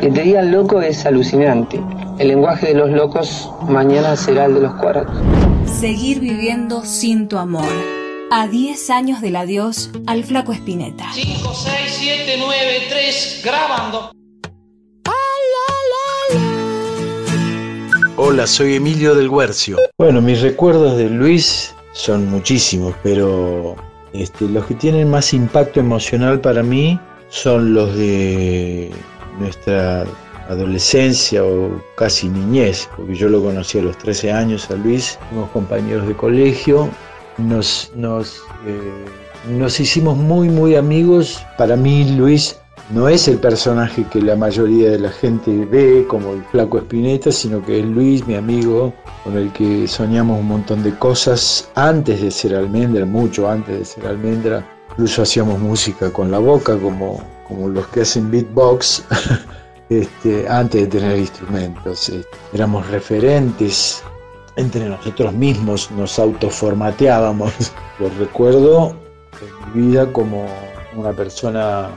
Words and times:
Que 0.00 0.12
te 0.12 0.22
digan 0.22 0.52
loco 0.52 0.80
es 0.80 1.04
alucinante. 1.06 1.82
El 2.18 2.28
lenguaje 2.28 2.68
de 2.68 2.74
los 2.74 2.90
locos 2.90 3.50
mañana 3.68 4.14
será 4.14 4.44
el 4.44 4.54
de 4.54 4.60
los 4.60 4.74
cuartos. 4.76 5.12
Seguir 5.66 6.20
viviendo 6.20 6.84
sin 6.84 7.26
tu 7.26 7.36
amor. 7.36 7.66
A 8.30 8.46
10 8.46 8.90
años 8.90 9.20
del 9.20 9.34
adiós 9.34 9.90
al 10.06 10.22
flaco 10.22 10.52
Espineta. 10.52 11.04
5, 11.12 11.52
6, 11.52 11.74
7, 11.88 12.34
9, 12.38 12.56
3, 12.88 13.42
grabando. 13.44 14.12
Hola, 18.16 18.46
soy 18.46 18.74
Emilio 18.74 19.14
del 19.16 19.30
Guercio. 19.30 19.78
Bueno, 19.96 20.20
mis 20.20 20.42
recuerdos 20.42 20.96
de 20.96 21.08
Luis 21.08 21.74
son 21.92 22.28
muchísimos, 22.30 22.94
pero 23.02 23.74
este, 24.12 24.48
los 24.48 24.66
que 24.66 24.74
tienen 24.74 25.10
más 25.10 25.32
impacto 25.32 25.80
emocional 25.80 26.40
para 26.40 26.62
mí 26.62 27.00
son 27.30 27.74
los 27.74 27.96
de 27.96 28.90
nuestra 29.38 30.04
adolescencia 30.48 31.44
o 31.44 31.80
casi 31.96 32.28
niñez, 32.28 32.88
porque 32.96 33.14
yo 33.14 33.28
lo 33.28 33.42
conocí 33.42 33.78
a 33.78 33.82
los 33.82 33.98
13 33.98 34.32
años 34.32 34.70
a 34.70 34.74
Luis, 34.74 35.18
fuimos 35.28 35.50
compañeros 35.50 36.08
de 36.08 36.14
colegio, 36.14 36.88
nos, 37.36 37.92
nos, 37.94 38.42
eh, 38.66 39.04
nos 39.50 39.78
hicimos 39.78 40.16
muy, 40.16 40.48
muy 40.48 40.74
amigos. 40.74 41.44
Para 41.56 41.76
mí 41.76 42.04
Luis 42.16 42.58
no 42.90 43.08
es 43.08 43.28
el 43.28 43.38
personaje 43.38 44.04
que 44.10 44.20
la 44.20 44.34
mayoría 44.34 44.90
de 44.90 44.98
la 44.98 45.10
gente 45.10 45.66
ve 45.66 46.06
como 46.08 46.32
el 46.32 46.42
flaco 46.44 46.78
Espineta, 46.78 47.30
sino 47.30 47.64
que 47.64 47.80
es 47.80 47.86
Luis, 47.86 48.26
mi 48.26 48.34
amigo, 48.34 48.92
con 49.24 49.36
el 49.36 49.52
que 49.52 49.86
soñamos 49.86 50.40
un 50.40 50.48
montón 50.48 50.82
de 50.82 50.94
cosas 50.98 51.70
antes 51.74 52.22
de 52.22 52.30
ser 52.30 52.54
almendra, 52.54 53.04
mucho 53.04 53.48
antes 53.48 53.78
de 53.78 53.84
ser 53.84 54.06
almendra. 54.06 54.66
Incluso 54.90 55.22
hacíamos 55.22 55.60
música 55.60 56.10
con 56.10 56.30
la 56.30 56.38
boca, 56.38 56.76
como, 56.78 57.22
como 57.48 57.68
los 57.68 57.86
que 57.88 58.02
hacen 58.02 58.30
beatbox. 58.30 59.04
Este, 59.90 60.46
antes 60.46 60.82
de 60.82 60.86
tener 60.86 61.18
instrumentos. 61.18 62.10
Eh, 62.10 62.22
éramos 62.52 62.86
referentes 62.88 64.02
entre 64.56 64.86
nosotros 64.86 65.32
mismos, 65.32 65.90
nos 65.92 66.18
autoformateábamos. 66.18 67.72
Lo 67.98 68.10
recuerdo 68.18 68.94
en 69.40 69.80
mi 69.80 69.88
vida 69.88 70.12
como 70.12 70.46
una 70.94 71.12
persona 71.12 71.88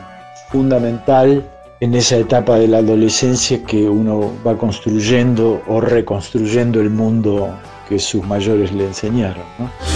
fundamental 0.52 1.46
en 1.82 1.96
esa 1.96 2.18
etapa 2.18 2.58
de 2.58 2.68
la 2.68 2.78
adolescencia 2.78 3.62
que 3.64 3.90
uno 3.90 4.32
va 4.46 4.58
construyendo 4.58 5.62
o 5.68 5.82
reconstruyendo 5.82 6.80
el 6.80 6.92
mundo 6.92 7.50
que 7.90 7.98
sus 7.98 8.24
mayores 8.24 8.72
le 8.72 8.86
enseñaron. 8.86 9.44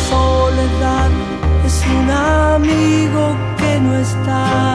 Soledad 0.10 1.12
es 1.64 1.84
un 1.86 2.10
amigo 2.10 3.38
que 3.58 3.80
no 3.80 3.96
está 3.96 4.75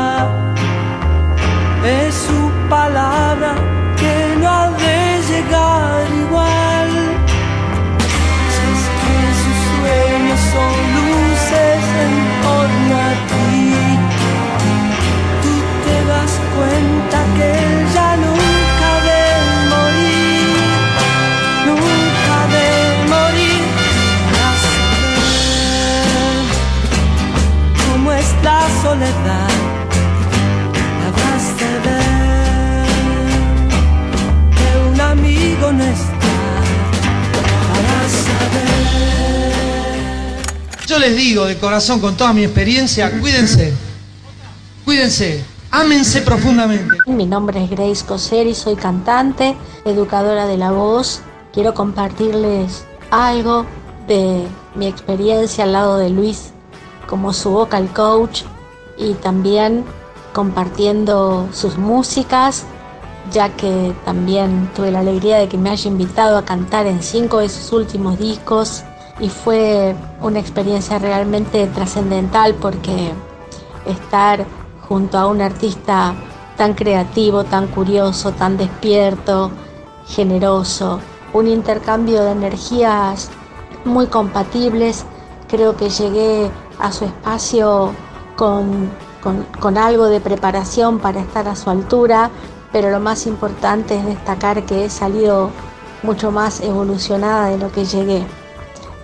les 41.00 41.16
digo 41.16 41.46
de 41.46 41.56
corazón, 41.56 41.98
con 41.98 42.16
toda 42.16 42.32
mi 42.34 42.44
experiencia, 42.44 43.10
cuídense, 43.20 43.72
cuídense, 44.84 45.42
ámense 45.70 46.20
profundamente. 46.20 46.94
Mi 47.06 47.24
nombre 47.24 47.64
es 47.64 47.70
Grace 47.70 48.04
Coser 48.04 48.46
y 48.46 48.54
soy 48.54 48.76
cantante, 48.76 49.56
educadora 49.86 50.46
de 50.46 50.58
la 50.58 50.70
voz. 50.72 51.22
Quiero 51.54 51.72
compartirles 51.72 52.84
algo 53.10 53.64
de 54.06 54.46
mi 54.74 54.86
experiencia 54.86 55.64
al 55.64 55.72
lado 55.72 55.96
de 55.96 56.10
Luis 56.10 56.52
como 57.08 57.32
su 57.32 57.50
vocal 57.50 57.88
coach 57.92 58.42
y 58.98 59.14
también 59.14 59.84
compartiendo 60.34 61.48
sus 61.52 61.78
músicas 61.78 62.64
ya 63.32 63.48
que 63.50 63.92
también 64.04 64.70
tuve 64.74 64.90
la 64.90 65.00
alegría 65.00 65.38
de 65.38 65.48
que 65.48 65.58
me 65.58 65.70
haya 65.70 65.88
invitado 65.88 66.36
a 66.36 66.44
cantar 66.44 66.86
en 66.86 67.02
cinco 67.02 67.38
de 67.38 67.48
sus 67.48 67.72
últimos 67.72 68.18
discos 68.18 68.82
y 69.20 69.28
fue 69.28 69.94
una 70.20 70.38
experiencia 70.38 70.98
realmente 70.98 71.66
trascendental 71.68 72.54
porque 72.54 73.12
estar 73.86 74.44
junto 74.88 75.18
a 75.18 75.26
un 75.26 75.40
artista 75.40 76.14
tan 76.56 76.74
creativo, 76.74 77.44
tan 77.44 77.66
curioso, 77.68 78.32
tan 78.32 78.56
despierto, 78.56 79.50
generoso, 80.06 81.00
un 81.32 81.46
intercambio 81.46 82.24
de 82.24 82.32
energías 82.32 83.30
muy 83.84 84.06
compatibles, 84.06 85.04
creo 85.48 85.76
que 85.76 85.90
llegué 85.90 86.50
a 86.78 86.92
su 86.92 87.04
espacio 87.04 87.92
con, 88.36 88.90
con 89.60 89.78
algo 89.78 90.06
de 90.06 90.20
preparación 90.20 90.98
para 90.98 91.20
estar 91.20 91.46
a 91.48 91.56
su 91.56 91.70
altura 91.70 92.30
pero 92.72 92.90
lo 92.90 93.00
más 93.00 93.26
importante 93.26 93.96
es 93.96 94.06
destacar 94.06 94.64
que 94.64 94.84
he 94.84 94.90
salido 94.90 95.50
mucho 96.02 96.30
más 96.30 96.60
evolucionada 96.60 97.48
de 97.48 97.58
lo 97.58 97.70
que 97.72 97.84
llegué. 97.84 98.24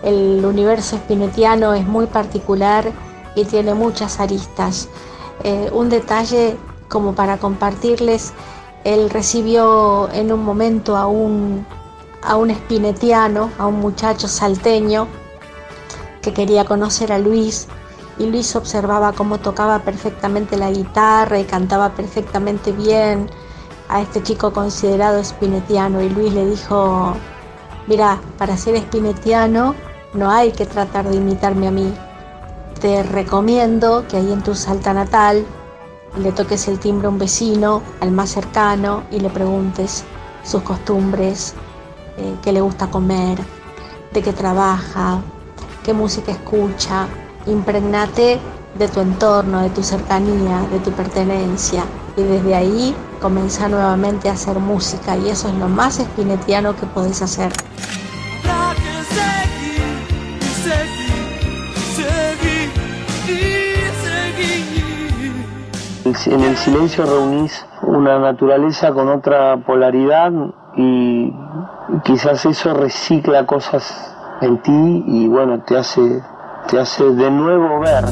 El 0.06 0.44
universo 0.44 0.94
espinetiano 0.94 1.74
es 1.74 1.84
muy 1.84 2.06
particular 2.06 2.92
y 3.34 3.44
tiene 3.44 3.74
muchas 3.74 4.20
aristas. 4.20 4.88
Eh, 5.42 5.68
un 5.72 5.88
detalle 5.88 6.56
como 6.88 7.16
para 7.16 7.38
compartirles, 7.38 8.32
él 8.84 9.10
recibió 9.10 10.08
en 10.12 10.30
un 10.30 10.44
momento 10.44 10.96
a 10.96 11.08
un, 11.08 11.66
a 12.22 12.36
un 12.36 12.50
espinetiano, 12.50 13.50
a 13.58 13.66
un 13.66 13.80
muchacho 13.80 14.28
salteño 14.28 15.08
que 16.22 16.32
quería 16.32 16.64
conocer 16.64 17.10
a 17.10 17.18
Luis 17.18 17.66
y 18.16 18.26
Luis 18.26 18.54
observaba 18.54 19.12
cómo 19.12 19.38
tocaba 19.38 19.80
perfectamente 19.80 20.56
la 20.56 20.70
guitarra 20.70 21.40
y 21.40 21.44
cantaba 21.44 21.94
perfectamente 21.94 22.70
bien 22.70 23.28
a 23.88 24.02
este 24.02 24.22
chico 24.22 24.52
considerado 24.52 25.18
espinetiano 25.18 26.00
y 26.00 26.10
Luis 26.10 26.32
le 26.32 26.46
dijo, 26.46 27.12
mira, 27.88 28.20
para 28.38 28.56
ser 28.56 28.76
espinetiano 28.76 29.74
no 30.16 30.30
hay 30.30 30.52
que 30.52 30.66
tratar 30.66 31.08
de 31.08 31.16
imitarme 31.16 31.68
a 31.68 31.70
mí. 31.70 31.92
Te 32.80 33.02
recomiendo 33.02 34.06
que 34.08 34.16
ahí 34.16 34.32
en 34.32 34.42
tu 34.42 34.54
salta 34.54 34.92
natal 34.92 35.44
le 36.18 36.32
toques 36.32 36.66
el 36.68 36.78
timbre 36.78 37.06
a 37.06 37.10
un 37.10 37.18
vecino, 37.18 37.82
al 38.00 38.10
más 38.10 38.30
cercano, 38.30 39.02
y 39.10 39.20
le 39.20 39.28
preguntes 39.28 40.04
sus 40.42 40.62
costumbres, 40.62 41.54
eh, 42.16 42.34
qué 42.42 42.52
le 42.52 42.60
gusta 42.60 42.88
comer, 42.88 43.38
de 44.12 44.22
qué 44.22 44.32
trabaja, 44.32 45.20
qué 45.84 45.92
música 45.92 46.32
escucha. 46.32 47.06
Impregnate 47.46 48.40
de 48.78 48.88
tu 48.88 49.00
entorno, 49.00 49.62
de 49.62 49.70
tu 49.70 49.82
cercanía, 49.82 50.60
de 50.72 50.78
tu 50.80 50.90
pertenencia. 50.92 51.84
Y 52.16 52.22
desde 52.22 52.54
ahí 52.54 52.96
comenzar 53.20 53.70
nuevamente 53.70 54.28
a 54.28 54.32
hacer 54.32 54.58
música 54.58 55.16
y 55.16 55.28
eso 55.28 55.48
es 55.48 55.54
lo 55.54 55.68
más 55.68 55.98
espinetiano 55.98 56.74
que 56.74 56.86
podés 56.86 57.20
hacer. 57.22 57.52
En 66.24 66.40
el 66.40 66.56
silencio 66.56 67.04
reunís 67.04 67.66
una 67.82 68.18
naturaleza 68.18 68.90
con 68.92 69.08
otra 69.08 69.58
polaridad 69.58 70.32
y 70.74 71.32
quizás 72.04 72.46
eso 72.46 72.72
recicla 72.72 73.44
cosas 73.44 74.14
en 74.40 74.56
ti 74.62 75.04
y 75.06 75.28
bueno, 75.28 75.60
te 75.60 75.76
hace, 75.76 76.22
te 76.68 76.80
hace 76.80 77.04
de 77.04 77.30
nuevo 77.30 77.80
ver. 77.80 78.04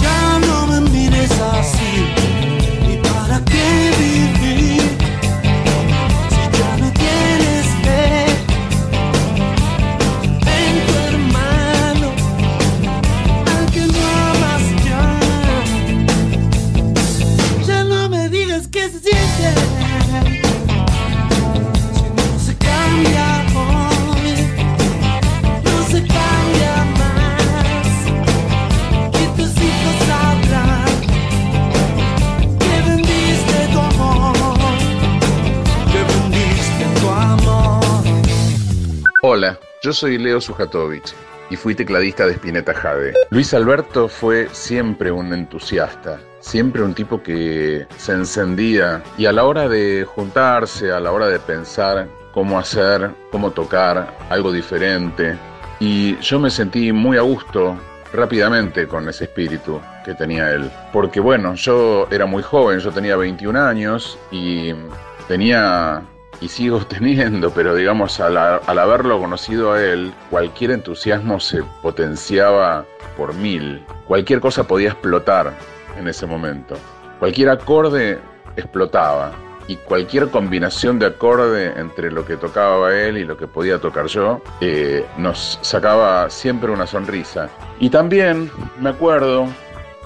Ya 0.00 0.38
no 0.46 0.66
me 0.66 1.24
así, 1.58 2.03
yo 39.84 39.92
soy 39.92 40.16
Leo 40.16 40.40
Sujatovich 40.40 41.12
y 41.50 41.56
fui 41.56 41.74
tecladista 41.74 42.24
de 42.24 42.32
Spinetta 42.32 42.72
Jade. 42.72 43.12
Luis 43.28 43.52
Alberto 43.52 44.08
fue 44.08 44.48
siempre 44.50 45.10
un 45.12 45.30
entusiasta, 45.34 46.18
siempre 46.40 46.82
un 46.82 46.94
tipo 46.94 47.22
que 47.22 47.86
se 47.98 48.12
encendía 48.12 49.02
y 49.18 49.26
a 49.26 49.32
la 49.32 49.44
hora 49.44 49.68
de 49.68 50.06
juntarse, 50.08 50.90
a 50.90 51.00
la 51.00 51.12
hora 51.12 51.28
de 51.28 51.38
pensar 51.38 52.08
cómo 52.32 52.58
hacer, 52.58 53.10
cómo 53.30 53.50
tocar 53.50 54.16
algo 54.30 54.50
diferente, 54.52 55.36
y 55.80 56.16
yo 56.16 56.40
me 56.40 56.48
sentí 56.48 56.90
muy 56.90 57.18
a 57.18 57.20
gusto 57.20 57.76
rápidamente 58.14 58.88
con 58.88 59.06
ese 59.10 59.24
espíritu 59.24 59.82
que 60.02 60.14
tenía 60.14 60.50
él. 60.50 60.70
Porque 60.94 61.20
bueno, 61.20 61.56
yo 61.56 62.08
era 62.10 62.24
muy 62.24 62.42
joven, 62.42 62.78
yo 62.78 62.90
tenía 62.90 63.16
21 63.16 63.60
años 63.60 64.18
y 64.30 64.72
tenía 65.28 66.02
y 66.40 66.48
sigo 66.48 66.78
teniendo, 66.86 67.50
pero 67.50 67.74
digamos, 67.74 68.20
al, 68.20 68.36
haberlo 68.36 69.18
conocido 69.20 69.72
a 69.72 69.82
él, 69.82 70.12
cualquier 70.30 70.72
entusiasmo 70.72 71.40
se 71.40 71.62
potenciaba 71.82 72.84
por 73.16 73.34
mil. 73.34 73.84
Cualquier 74.06 74.40
cosa 74.40 74.64
podía 74.64 74.90
explotar 74.90 75.52
en 75.98 76.08
ese 76.08 76.26
momento. 76.26 76.76
Cualquier 77.18 77.50
acorde 77.50 78.18
explotaba. 78.56 79.32
Y 79.66 79.76
cualquier 79.76 80.28
combinación 80.28 80.98
de 80.98 81.06
acorde 81.06 81.72
entre 81.80 82.10
lo 82.10 82.26
que 82.26 82.36
tocaba 82.36 82.94
él 82.94 83.16
y 83.16 83.24
lo 83.24 83.38
que 83.38 83.46
podía 83.46 83.78
tocar 83.78 84.08
yo 84.08 84.42
eh, 84.60 85.06
nos 85.16 85.58
sacaba 85.62 86.28
siempre 86.28 86.70
una 86.70 86.86
sonrisa. 86.86 87.48
Y 87.80 87.88
también 87.88 88.50
me 88.78 88.90
acuerdo 88.90 89.46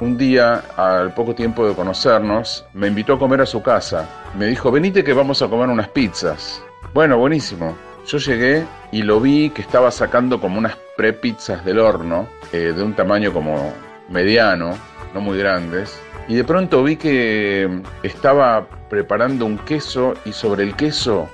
un 0.00 0.16
día, 0.16 0.62
al 0.76 1.14
poco 1.14 1.34
tiempo 1.34 1.66
de 1.66 1.74
conocernos, 1.74 2.64
me 2.72 2.88
invitó 2.88 3.14
a 3.14 3.18
comer 3.18 3.40
a 3.40 3.46
su 3.46 3.62
casa. 3.62 4.08
Me 4.36 4.46
dijo, 4.46 4.70
venite 4.70 5.02
que 5.02 5.12
vamos 5.12 5.42
a 5.42 5.48
comer 5.48 5.68
unas 5.68 5.88
pizzas. 5.88 6.62
Bueno, 6.94 7.18
buenísimo. 7.18 7.76
Yo 8.06 8.18
llegué 8.18 8.64
y 8.92 9.02
lo 9.02 9.20
vi 9.20 9.50
que 9.50 9.62
estaba 9.62 9.90
sacando 9.90 10.40
como 10.40 10.58
unas 10.58 10.76
pre-pizzas 10.96 11.64
del 11.64 11.78
horno, 11.78 12.26
eh, 12.52 12.72
de 12.74 12.82
un 12.82 12.94
tamaño 12.94 13.32
como 13.32 13.72
mediano, 14.08 14.78
no 15.14 15.20
muy 15.20 15.38
grandes. 15.38 16.00
Y 16.28 16.34
de 16.34 16.44
pronto 16.44 16.82
vi 16.82 16.96
que 16.96 17.82
estaba 18.02 18.66
preparando 18.88 19.46
un 19.46 19.58
queso 19.58 20.14
y 20.24 20.32
sobre 20.32 20.62
el 20.62 20.74
queso, 20.76 21.28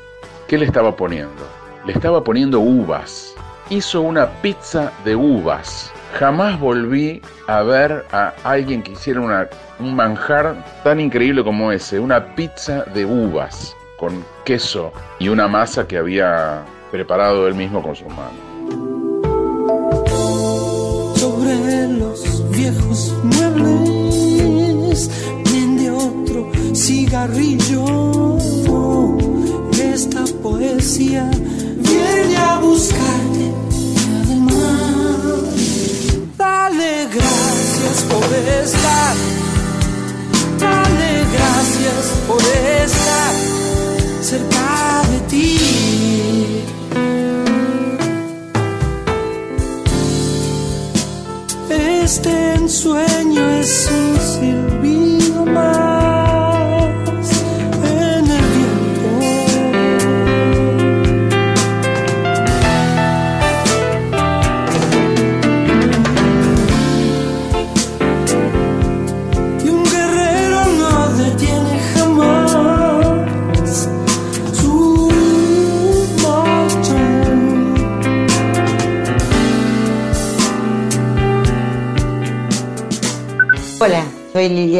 ¿qué 0.49 0.59
le 0.59 0.65
estaba 0.65 0.97
poniendo? 0.97 1.47
Le 1.85 1.93
estaba 1.93 2.25
poniendo 2.25 2.61
uvas. 2.61 3.35
Hizo 3.71 4.01
una 4.01 4.27
pizza 4.43 4.93
de 5.05 5.17
uvas. 5.17 5.93
Jamás 6.19 6.61
volví 6.61 7.21
a 7.49 7.63
ver 7.63 8.05
a 8.13 8.33
alguien 8.45 8.85
que 8.85 8.93
hiciera 8.93 9.21
una, 9.21 9.49
un 9.81 9.97
manjar 9.97 10.65
tan 10.85 11.01
increíble 11.01 11.43
como 11.43 11.73
ese, 11.73 11.99
una 11.99 12.37
pizza 12.37 12.85
de 12.95 13.05
uvas 13.05 13.75
con 13.99 14.25
queso 14.45 14.93
y 15.19 15.29
una 15.29 15.49
masa 15.49 15.89
que 15.89 15.99
había 15.99 16.63
preparado 16.93 17.49
él 17.49 17.55
mismo 17.55 17.83
con 17.83 17.97
su 17.97 18.05
mano. 18.09 18.31
Sobre 21.17 21.89
los 21.89 22.51
viejos 22.53 23.13
muebles 23.25 25.11
prende 25.43 25.91
otro 25.91 26.49
cigarrillo. 26.75 27.64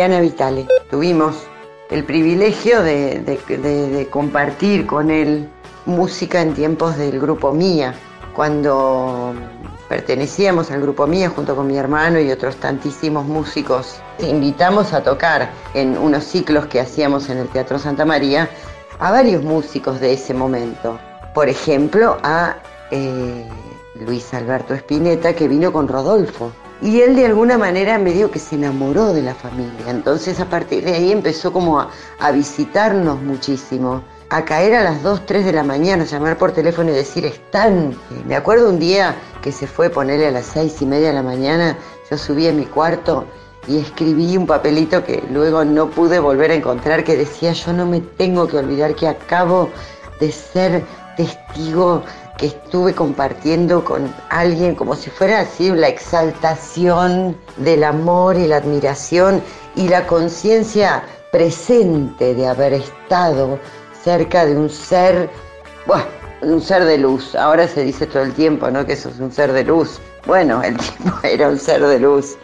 Vitale. 0.05 0.67
Tuvimos 0.91 1.35
el 1.91 2.05
privilegio 2.05 2.83
de, 2.83 4.07
compartir 4.11 4.87
con 4.87 5.11
él 5.11 5.49
música 5.87 6.43
en 6.43 6.53
tiempos 6.53 6.99
del 6.99 7.19
grupo 7.19 7.53
Mía, 7.53 7.95
cuando 8.35 9.33
pertenecíamos 9.89 10.71
al 10.71 10.83
grupo 10.83 11.07
Mía 11.07 11.31
junto 11.31 11.57
con 11.57 11.67
mi 11.67 11.79
hermano 11.79 12.21
y 12.21 12.31
otros 12.31 12.57
tantísimos 12.57 13.25
músicos. 13.25 13.97
Invitamos 14.19 14.93
a 14.93 15.03
tocar 15.03 15.51
en 15.73 15.97
unos 15.97 16.25
ciclos 16.25 16.67
que 16.67 16.81
hacíamos 16.81 17.31
en 17.31 17.39
el 17.39 17.49
Teatro 17.49 17.79
Santa 17.79 18.05
María 18.05 18.51
a 18.99 19.11
varios 19.11 19.43
músicos 19.43 20.01
de 20.01 20.13
ese 20.13 20.35
momento. 20.35 20.99
Por 21.33 21.49
ejemplo, 21.49 22.19
a 22.23 22.57
eh, 22.91 23.49
Luis 24.07 24.35
Alberto 24.35 24.75
Spinetta, 24.75 25.35
que 25.35 25.49
vino 25.49 25.73
con 25.73 25.89
Rodolfo. 25.89 26.53
Y 26.83 27.01
él 27.01 27.17
de 27.17 27.27
alguna 27.27 27.57
manera 27.57 27.99
medio 27.99 28.31
que 28.31 28.39
se 28.39 28.57
enamoró 28.57 29.13
de 29.13 29.23
la 29.23 29.35
familia. 29.35 29.89
Entonces 29.89 30.41
a 30.41 30.47
partir 30.47 30.85
de 30.85 30.95
ahí 30.95 31.13
empezó 31.13 31.53
como 31.53 31.81
a, 31.81 31.91
visitarnos 32.33 33.21
muchísimo. 33.23 34.03
A 34.31 34.45
caer 34.45 34.75
a 34.75 34.83
las 34.83 35.03
2, 35.03 35.27
3 35.27 35.45
de 35.45 35.53
la 35.53 35.63
mañana, 35.63 36.05
llamar 36.05 36.37
por 36.37 36.53
teléfono 36.53 36.91
y 36.91 36.95
decir, 36.95 37.25
están. 37.25 37.97
Me 38.27 38.35
acuerdo 38.35 38.69
un 38.69 38.79
día 38.79 39.15
que 39.43 39.53
se 39.53 39.67
fue 39.67 39.87
a 39.87 39.91
ponerle 39.91 40.27
a 40.27 40.31
las 40.31 40.47
6 40.47 40.83
y 40.83 40.87
media 40.87 41.09
de 41.09 41.15
la 41.15 41.23
mañana, 41.23 41.77
yo 42.11 42.19
subí 42.19 42.49
a 42.49 42.53
mi 42.53 42.65
cuarto 42.65 43.27
y 43.67 43.79
escribí 43.79 44.37
un 44.37 44.47
papelito 44.47 45.05
que 45.05 45.23
luego 45.31 45.65
no 45.65 45.89
pude 45.91 46.19
volver 46.19 46.51
a 46.51 46.55
encontrar 46.55 47.05
que 47.05 47.17
decía, 47.17 47.53
yo 47.53 47.73
no 47.73 47.87
me 47.87 48.01
tengo 48.01 48.47
que 48.47 48.59
olvidar 48.59 48.95
que 48.95 49.09
acabo 49.09 49.71
de 50.21 50.33
ser 50.33 50.85
testigo 51.17 52.03
que 52.39 52.47
estuve 52.47 52.95
compartiendo 52.95 53.85
con 53.85 54.13
alguien 54.31 54.75
como 54.75 54.97
si 54.97 55.11
fuera 55.11 55.41
así 55.41 55.71
la 55.71 55.89
exaltación 55.89 57.37
del 57.59 57.85
amor 57.85 58.37
y 58.37 58.47
la 58.47 58.57
admiración 58.57 59.43
y 59.77 59.89
la 59.89 60.07
conciencia 60.07 61.05
presente 61.31 62.35
de 62.35 62.47
haber 62.47 62.75
estado 62.75 63.59
cerca 64.03 64.45
de 64.45 64.57
un 64.57 64.69
ser, 64.69 65.31
bueno, 65.87 66.05
un 66.43 66.61
ser 66.61 66.85
de 66.85 66.99
luz. 66.99 67.35
Ahora 67.35 67.67
se 67.67 67.83
dice 67.83 68.07
todo 68.07 68.23
el 68.23 68.33
tiempo, 68.35 68.71
¿no? 68.71 68.85
Que 68.85 68.93
eso 68.93 69.09
es 69.09 69.19
un 69.19 69.33
ser 69.33 69.53
de 69.53 69.65
luz. 69.65 70.01
Bueno, 70.27 70.63
el 70.63 70.77
tipo 70.79 71.13
era 71.23 71.49
un 71.49 71.59
ser 71.59 71.85
de 71.87 71.99
luz 71.99 72.37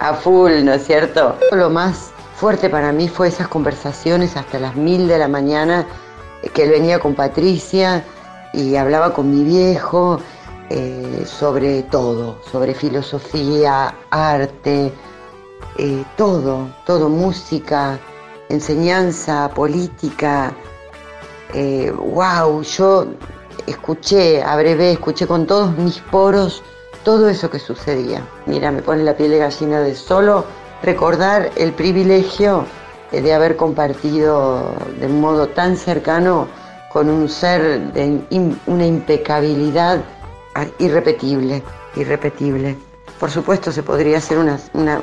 a 0.00 0.14
full, 0.14 0.52
¿no 0.64 0.74
es 0.74 0.86
cierto? 0.86 1.36
Lo 1.52 1.70
más 1.70 2.10
fuerte 2.36 2.68
para 2.68 2.92
mí 2.92 3.08
fue 3.08 3.28
esas 3.28 3.48
conversaciones 3.48 4.36
hasta 4.36 4.58
las 4.58 4.74
mil 4.74 5.06
de 5.06 5.18
la 5.18 5.28
mañana 5.28 5.86
que 6.52 6.64
él 6.64 6.70
venía 6.70 6.98
con 6.98 7.14
Patricia 7.14 8.04
y 8.54 8.76
hablaba 8.76 9.12
con 9.12 9.30
mi 9.30 9.44
viejo 9.44 10.20
eh, 10.70 11.24
sobre 11.26 11.82
todo, 11.82 12.38
sobre 12.50 12.74
filosofía, 12.74 13.94
arte, 14.10 14.92
eh, 15.76 16.04
todo, 16.16 16.68
todo, 16.86 17.08
música, 17.08 17.98
enseñanza, 18.48 19.50
política. 19.54 20.54
Eh, 21.52 21.92
wow, 21.92 22.62
yo 22.62 23.06
escuché, 23.66 24.42
a 24.42 24.56
breve, 24.56 24.92
escuché 24.92 25.26
con 25.26 25.46
todos 25.46 25.76
mis 25.76 25.98
poros 25.98 26.62
todo 27.04 27.28
eso 27.28 27.50
que 27.50 27.58
sucedía. 27.58 28.26
Mira, 28.46 28.70
me 28.70 28.80
pone 28.80 29.04
la 29.04 29.14
piel 29.14 29.32
de 29.32 29.38
gallina 29.38 29.80
de 29.80 29.94
solo 29.94 30.46
recordar 30.82 31.50
el 31.56 31.72
privilegio 31.72 32.64
eh, 33.12 33.20
de 33.20 33.34
haber 33.34 33.56
compartido 33.56 34.72
de 34.98 35.06
un 35.06 35.20
modo 35.20 35.48
tan 35.48 35.76
cercano 35.76 36.48
con 36.94 37.10
un 37.10 37.28
ser 37.28 37.92
de 37.92 38.20
una 38.66 38.86
impecabilidad 38.86 40.00
ah, 40.54 40.64
irrepetible, 40.78 41.60
irrepetible. 41.96 42.76
Por 43.18 43.32
supuesto 43.32 43.72
se 43.72 43.82
podría 43.82 44.18
hacer 44.18 44.38
una, 44.38 44.60
una, 44.74 45.00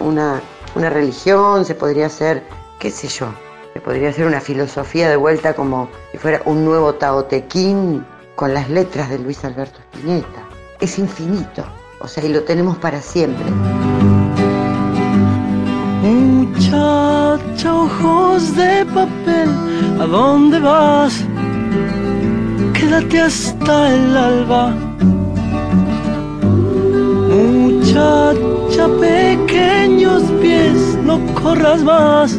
una- 0.76 0.90
religión, 0.90 1.66
se 1.66 1.76
podría 1.76 2.06
hacer, 2.06 2.44
qué 2.80 2.90
sé 2.92 3.10
yo, 3.10 3.28
se 3.74 3.82
podría 3.82 4.08
hacer 4.10 4.26
una 4.26 4.40
filosofía 4.40 5.10
de 5.10 5.18
vuelta 5.18 5.54
como 5.54 5.90
si 6.14 6.18
fuera 6.18 6.42
un 6.46 6.64
nuevo 6.64 6.94
Tao 6.96 7.26
Te 7.26 7.46
Ching 7.50 8.02
con 8.36 8.54
las 8.54 8.70
letras 8.70 9.10
de 9.10 9.20
Luis 9.20 9.44
Alberto 9.44 9.80
Spinetta. 9.94 10.44
Es 10.80 10.98
infinito, 10.98 11.66
o 12.00 12.08
sea, 12.08 12.24
y 12.24 12.30
lo 12.30 12.44
tenemos 12.44 12.78
para 12.78 13.02
siempre. 13.02 13.46
Muchacha, 16.02 17.76
ojos 17.76 18.56
de 18.56 18.86
papel, 18.86 19.50
¿a 20.00 20.06
dónde 20.06 20.58
vas? 20.60 21.22
Quédate 22.92 23.22
hasta 23.22 23.96
el 23.96 24.18
alba, 24.18 24.74
Muchacha, 27.30 28.86
pequeños 29.00 30.24
pies, 30.42 31.00
no 31.02 31.18
corras 31.42 31.82
más. 31.84 32.38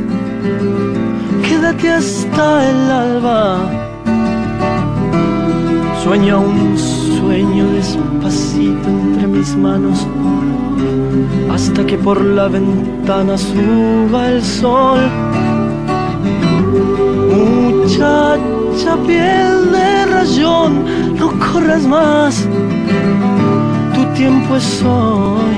Quédate 1.49 1.89
hasta 1.89 2.69
el 2.69 2.91
alba. 2.91 3.61
Sueña 6.05 6.37
un 6.37 6.77
sueño 6.77 7.73
despacito 7.73 8.89
entre 8.91 9.29
mis 9.29 9.57
manos 9.57 10.07
hasta 11.51 11.87
que 11.87 11.97
por 11.97 12.23
la 12.23 12.49
ventana 12.49 13.39
suba 13.39 14.29
el 14.29 14.43
sol. 14.43 15.01
Muchacha, 17.35 18.62
piel 19.07 19.73
de 19.73 20.07
rayón, 20.07 21.17
no 21.17 21.29
corras 21.39 21.83
más. 21.83 22.47
Tu 23.95 24.05
tiempo 24.15 24.57
es 24.57 24.83
hoy. 24.83 25.57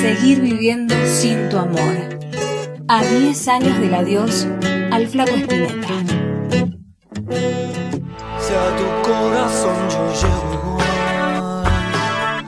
Seguir 0.00 0.40
viviendo 0.40 0.94
sin 1.06 1.48
tu 1.48 1.58
amor. 1.58 1.94
A 2.88 3.02
10 3.02 3.48
años 3.48 3.78
del 3.80 3.94
adiós 3.94 4.46
al 4.90 5.06
flaco 5.08 5.30
Espineta. 5.30 5.88
Si 8.38 8.52
a 8.54 8.76
tu 8.76 8.86
corazón 9.08 9.76
yo 9.88 10.12
llego 10.20 10.46
igual, 10.60 12.46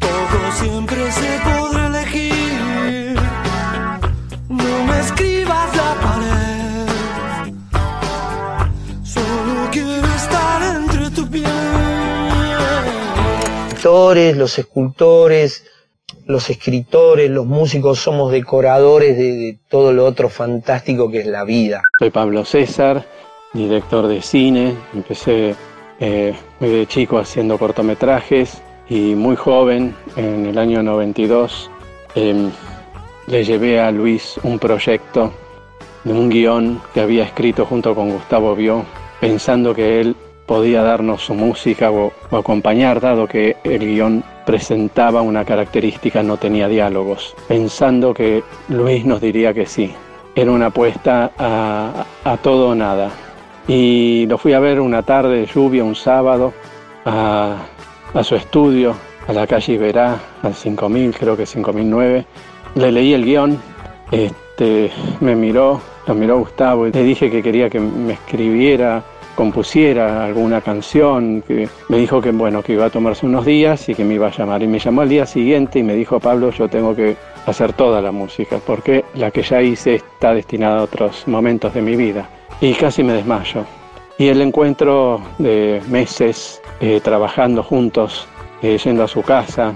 todo 0.00 0.52
siempre 0.52 1.12
se 1.12 1.45
pintores, 13.86 14.36
los 14.36 14.58
escultores, 14.58 15.64
los 16.26 16.50
escritores, 16.50 17.30
los 17.30 17.46
músicos 17.46 18.00
somos 18.00 18.32
decoradores 18.32 19.16
de, 19.16 19.32
de 19.32 19.58
todo 19.68 19.92
lo 19.92 20.04
otro 20.06 20.28
fantástico 20.28 21.08
que 21.08 21.20
es 21.20 21.26
la 21.26 21.44
vida. 21.44 21.82
Soy 22.00 22.10
Pablo 22.10 22.44
César, 22.44 23.06
director 23.52 24.08
de 24.08 24.20
cine. 24.22 24.74
Empecé 24.92 25.54
eh, 26.00 26.34
muy 26.58 26.70
de 26.70 26.86
chico 26.88 27.16
haciendo 27.18 27.58
cortometrajes 27.58 28.60
y 28.88 29.14
muy 29.14 29.36
joven, 29.36 29.94
en 30.16 30.46
el 30.46 30.58
año 30.58 30.82
92, 30.82 31.70
em, 32.16 32.50
le 33.28 33.44
llevé 33.44 33.78
a 33.78 33.92
Luis 33.92 34.34
un 34.42 34.58
proyecto 34.58 35.32
de 36.02 36.12
un 36.12 36.28
guion 36.28 36.82
que 36.92 37.02
había 37.02 37.22
escrito 37.22 37.64
junto 37.64 37.94
con 37.94 38.10
Gustavo 38.10 38.56
Bió, 38.56 38.84
pensando 39.20 39.72
que 39.72 40.00
él 40.00 40.16
podía 40.46 40.82
darnos 40.82 41.22
su 41.22 41.34
música 41.34 41.90
o, 41.90 42.12
acompañar, 42.30 43.00
dado 43.00 43.26
que 43.26 43.56
el 43.64 43.80
guion 43.80 44.24
presentaba 44.46 45.22
una 45.22 45.44
característica, 45.44 46.22
no 46.22 46.36
tenía 46.36 46.68
diálogos, 46.68 47.34
pensando 47.48 48.14
que 48.14 48.44
Luis 48.68 49.04
nos 49.04 49.20
diría 49.20 49.52
que 49.52 49.66
sí. 49.66 49.92
Era 50.34 50.52
una 50.52 50.66
apuesta 50.66 51.32
a, 51.38 52.04
a 52.24 52.36
todo 52.36 52.68
o 52.68 52.74
nada. 52.74 53.10
Y 53.66 54.26
lo 54.26 54.38
fui 54.38 54.52
a 54.52 54.60
ver 54.60 54.80
una 54.80 55.02
tarde 55.02 55.40
de 55.40 55.46
lluvia, 55.46 55.82
un 55.82 55.96
sábado, 55.96 56.52
a, 57.04 57.56
a 58.14 58.24
su 58.24 58.36
estudio, 58.36 58.94
a 59.26 59.32
la 59.32 59.46
calle 59.46 59.72
Iberá, 59.72 60.18
al 60.42 60.54
5000, 60.54 61.14
creo 61.16 61.36
que 61.36 61.46
5009. 61.46 62.24
Le 62.74 62.92
leí 62.92 63.14
el 63.14 63.24
guion, 63.24 63.58
este, 64.10 64.90
me 65.20 65.34
miró, 65.34 65.80
lo 66.06 66.14
miró 66.14 66.38
Gustavo 66.38 66.86
y 66.86 66.92
le 66.92 67.02
dije 67.02 67.30
que 67.30 67.42
quería 67.42 67.68
que 67.68 67.80
me 67.80 68.12
escribiera, 68.12 69.02
compusiera 69.36 70.24
alguna 70.24 70.60
canción, 70.60 71.42
que 71.46 71.68
me 71.88 71.98
dijo 71.98 72.20
que 72.20 72.32
bueno, 72.32 72.62
que 72.62 72.72
iba 72.72 72.86
a 72.86 72.90
tomarse 72.90 73.26
unos 73.26 73.44
días 73.44 73.88
y 73.88 73.94
que 73.94 74.02
me 74.02 74.14
iba 74.14 74.26
a 74.26 74.32
llamar. 74.32 74.62
Y 74.64 74.66
me 74.66 74.80
llamó 74.80 75.02
al 75.02 75.08
día 75.08 75.26
siguiente 75.26 75.78
y 75.78 75.82
me 75.84 75.94
dijo, 75.94 76.18
Pablo, 76.18 76.50
yo 76.50 76.68
tengo 76.68 76.96
que 76.96 77.16
hacer 77.46 77.72
toda 77.74 78.00
la 78.00 78.10
música, 78.10 78.58
porque 78.66 79.04
la 79.14 79.30
que 79.30 79.42
ya 79.42 79.62
hice 79.62 79.96
está 79.96 80.34
destinada 80.34 80.80
a 80.80 80.82
otros 80.82 81.28
momentos 81.28 81.72
de 81.74 81.82
mi 81.82 81.94
vida. 81.94 82.28
Y 82.60 82.72
casi 82.74 83.04
me 83.04 83.12
desmayo. 83.12 83.64
Y 84.18 84.28
el 84.28 84.40
encuentro 84.40 85.20
de 85.38 85.80
meses 85.88 86.60
eh, 86.80 87.00
trabajando 87.04 87.62
juntos, 87.62 88.26
eh, 88.62 88.78
yendo 88.82 89.04
a 89.04 89.08
su 89.08 89.22
casa, 89.22 89.74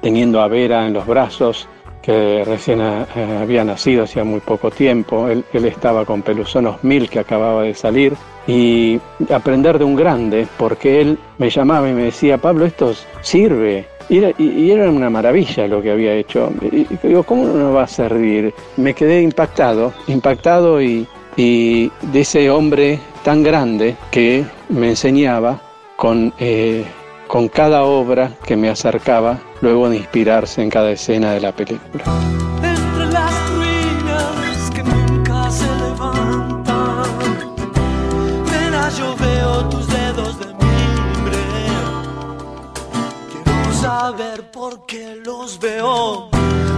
teniendo 0.00 0.40
a 0.40 0.48
Vera 0.48 0.86
en 0.86 0.94
los 0.94 1.06
brazos, 1.06 1.68
que 2.02 2.42
recién 2.44 2.80
eh, 2.80 3.38
había 3.40 3.64
nacido 3.64 4.04
hacía 4.04 4.24
muy 4.24 4.40
poco 4.40 4.70
tiempo. 4.70 5.28
Él, 5.28 5.44
estaba 5.52 6.04
con 6.04 6.22
Pelusonos 6.22 6.82
Mil, 6.82 7.08
que 7.08 7.20
acababa 7.20 7.62
de 7.62 7.74
salir, 7.74 8.14
y 8.46 9.00
aprender 9.32 9.78
de 9.78 9.84
un 9.84 9.94
grande, 9.94 10.46
porque 10.58 11.00
él 11.00 11.18
me 11.38 11.48
llamaba 11.48 11.88
y 11.88 11.92
me 11.92 12.02
decía, 12.04 12.38
Pablo, 12.38 12.66
esto 12.66 12.92
sirve. 13.20 13.86
Y 14.08 14.18
era, 14.18 14.30
y- 14.36 14.64
y 14.64 14.70
era 14.72 14.90
una 14.90 15.08
maravilla 15.08 15.66
lo 15.68 15.80
que 15.80 15.92
había 15.92 16.12
hecho. 16.14 16.52
Y, 16.60 16.80
y 16.80 16.98
digo, 17.04 17.22
¿cómo 17.22 17.44
no 17.46 17.72
va 17.72 17.84
a 17.84 17.88
servir? 17.88 18.52
Me 18.76 18.94
quedé 18.94 19.22
impactado, 19.22 19.92
impactado 20.08 20.82
y, 20.82 21.06
y 21.36 21.90
de 22.02 22.20
ese 22.20 22.50
hombre 22.50 22.98
tan 23.22 23.44
grande 23.44 23.94
que 24.10 24.44
me 24.68 24.88
enseñaba 24.90 25.60
con, 25.96 26.32
eh, 26.40 26.84
con 27.28 27.46
cada 27.48 27.84
obra 27.84 28.32
que 28.44 28.56
me 28.56 28.68
acercaba, 28.68 29.38
luego 29.62 29.88
de 29.88 29.96
inspirarse 29.98 30.60
en 30.60 30.68
cada 30.68 30.90
escena 30.90 31.32
de 31.32 31.40
la 31.40 31.52
película. 31.52 32.04
Entre 32.62 33.06
las 33.06 33.50
ruinas 33.50 34.70
que 34.74 34.82
nunca 34.82 35.50
se 35.50 35.66
levantan, 35.76 37.04
nena, 38.50 38.90
yo 38.90 39.16
veo 39.16 39.68
tus 39.68 39.86
dedos 39.86 40.38
de 40.40 40.46
mimbre. 40.46 41.38
Quiero 43.30 43.72
saber 43.80 44.50
por 44.50 44.84
qué 44.84 45.16
los 45.24 45.58
veo. 45.60 46.28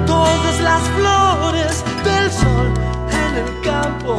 Todas 0.06 0.60
las 0.60 0.82
flores 0.96 1.84
del 2.04 2.30
sol 2.30 2.68
en 3.10 3.32
el 3.44 3.50
campo. 3.62 4.16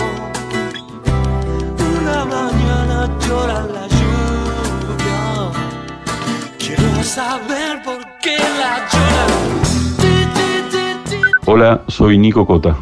Una 2.01 2.25
mañana 2.25 3.09
llora 3.27 3.59
la 3.75 3.87
lluvia. 3.87 5.51
Quiero 6.57 7.03
saber 7.03 7.64
Hola, 11.47 11.83
soy 11.87 12.17
Nico 12.17 12.47
Cota. 12.47 12.75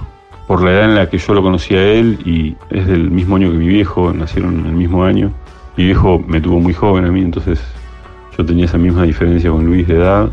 Por 0.48 0.64
la 0.64 0.72
edad 0.72 0.86
en 0.86 0.96
la 0.96 1.10
que 1.10 1.18
yo 1.18 1.34
lo 1.34 1.42
conocí 1.42 1.76
a 1.76 1.84
él 1.84 2.18
y 2.26 2.56
es 2.70 2.88
del 2.88 3.12
mismo 3.12 3.36
año 3.36 3.52
que 3.52 3.58
mi 3.58 3.68
viejo, 3.68 4.14
nacieron 4.14 4.66
el 4.66 4.72
mismo 4.72 5.04
año. 5.04 5.34
Mi 5.76 5.84
viejo 5.84 6.24
me 6.26 6.40
tuvo 6.40 6.62
muy 6.62 6.74
joven 6.74 7.04
a 7.04 7.12
mí, 7.12 7.20
entonces 7.22 7.62
yo 8.38 8.46
tenía 8.46 8.64
esa 8.64 8.78
misma 8.78 9.04
diferencia 9.04 9.52
con 9.52 9.66
Luis 9.66 9.86
de 9.90 9.96
edad 9.96 10.30